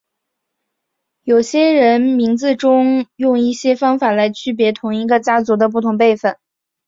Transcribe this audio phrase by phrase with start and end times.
[1.21, 6.37] 有些人名字中用一些方法来区别同一个家族的不同辈分。